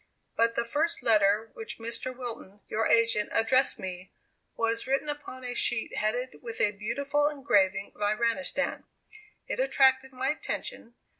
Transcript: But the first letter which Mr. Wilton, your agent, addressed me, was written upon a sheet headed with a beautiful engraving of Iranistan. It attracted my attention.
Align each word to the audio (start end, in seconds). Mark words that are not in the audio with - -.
But 0.35 0.55
the 0.55 0.65
first 0.65 1.03
letter 1.03 1.51
which 1.53 1.77
Mr. 1.77 2.11
Wilton, 2.17 2.61
your 2.67 2.87
agent, 2.87 3.29
addressed 3.31 3.77
me, 3.77 4.11
was 4.55 4.87
written 4.87 5.07
upon 5.07 5.43
a 5.43 5.53
sheet 5.53 5.95
headed 5.97 6.41
with 6.41 6.59
a 6.59 6.71
beautiful 6.71 7.27
engraving 7.27 7.91
of 7.93 8.01
Iranistan. 8.01 8.85
It 9.47 9.59
attracted 9.59 10.11
my 10.11 10.29
attention. 10.29 10.95